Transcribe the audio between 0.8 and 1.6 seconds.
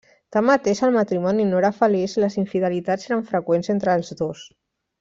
el matrimoni no